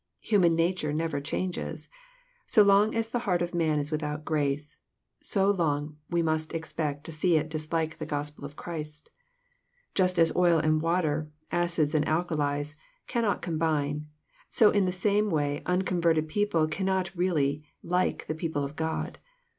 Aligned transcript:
Human 0.21 0.55
nature 0.55 0.91
never 0.91 1.21
changes. 1.21 1.87
So 2.47 2.63
long 2.63 2.95
as 2.95 3.11
the 3.11 3.19
heart 3.29 3.43
of 3.43 3.53
man 3.53 3.77
is 3.77 3.91
without 3.91 4.25
grace, 4.25 4.77
so 5.19 5.51
long 5.51 5.97
we 6.09 6.23
must 6.23 6.55
expect 6.55 7.03
to 7.03 7.11
see 7.11 7.35
it 7.37 7.51
dislike 7.51 7.99
the 7.99 8.07
Gospel 8.07 8.43
of 8.43 8.55
Christ. 8.55 9.11
Just 9.93 10.17
as 10.17 10.35
oil 10.35 10.57
and 10.57 10.81
water, 10.81 11.29
acids 11.51 11.93
and 11.93 12.03
alkalies, 12.07 12.75
cannot 13.05 13.43
combine, 13.43 14.07
so 14.49 14.71
in 14.71 14.85
the 14.85 14.91
same 14.91 15.29
way 15.29 15.61
uncon 15.67 16.01
verted 16.01 16.27
people 16.27 16.67
cannot 16.67 17.15
really 17.15 17.63
like 17.83 18.25
the 18.25 18.33
people 18.33 18.63
of 18.63 18.75
God. 18.75 19.19